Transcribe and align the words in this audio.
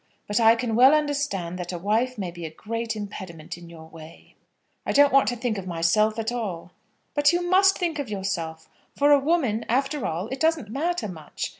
But 0.25 0.39
I 0.39 0.55
can 0.55 0.75
well 0.75 0.95
understand 0.95 1.59
that 1.59 1.71
a 1.71 1.77
wife 1.77 2.17
may 2.17 2.31
be 2.31 2.43
a 2.43 2.49
great 2.49 2.95
impediment 2.95 3.55
in 3.55 3.69
your 3.69 3.85
way." 3.87 4.33
"I 4.83 4.93
don't 4.93 5.13
want 5.13 5.27
to 5.27 5.35
think 5.35 5.59
of 5.59 5.67
myself 5.67 6.17
at 6.17 6.31
all." 6.31 6.71
"But 7.13 7.31
you 7.31 7.47
must 7.47 7.77
think 7.77 7.99
of 7.99 8.09
yourself. 8.09 8.67
For 8.97 9.11
a 9.11 9.19
woman, 9.19 9.63
after 9.69 10.07
all, 10.07 10.27
it 10.29 10.39
doesn't 10.39 10.69
matter 10.71 11.07
much. 11.07 11.49